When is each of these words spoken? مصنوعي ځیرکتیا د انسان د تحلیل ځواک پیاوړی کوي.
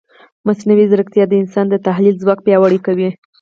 مصنوعي 0.47 0.85
ځیرکتیا 0.91 1.23
د 1.29 1.33
انسان 1.41 1.65
د 1.69 1.75
تحلیل 1.87 2.15
ځواک 2.21 2.39
پیاوړی 2.45 2.79
کوي. 2.85 3.09